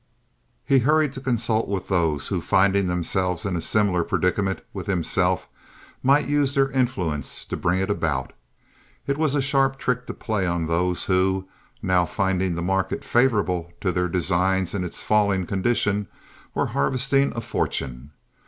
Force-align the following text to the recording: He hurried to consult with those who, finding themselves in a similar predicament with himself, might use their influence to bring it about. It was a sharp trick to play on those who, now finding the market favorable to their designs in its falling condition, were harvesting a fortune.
He 0.65 0.79
hurried 0.79 1.13
to 1.13 1.21
consult 1.21 1.67
with 1.67 1.87
those 1.87 2.29
who, 2.29 2.41
finding 2.41 2.87
themselves 2.87 3.45
in 3.45 3.55
a 3.55 3.61
similar 3.61 4.03
predicament 4.03 4.61
with 4.73 4.87
himself, 4.87 5.47
might 6.01 6.27
use 6.27 6.55
their 6.55 6.71
influence 6.71 7.45
to 7.45 7.55
bring 7.55 7.79
it 7.79 7.91
about. 7.91 8.33
It 9.05 9.19
was 9.19 9.35
a 9.35 9.43
sharp 9.43 9.77
trick 9.77 10.07
to 10.07 10.15
play 10.15 10.47
on 10.47 10.65
those 10.65 11.03
who, 11.03 11.47
now 11.83 12.05
finding 12.05 12.55
the 12.55 12.63
market 12.63 13.03
favorable 13.03 13.71
to 13.81 13.91
their 13.91 14.09
designs 14.09 14.73
in 14.73 14.83
its 14.83 15.03
falling 15.03 15.45
condition, 15.45 16.07
were 16.55 16.65
harvesting 16.73 17.31
a 17.35 17.41
fortune. 17.41 18.09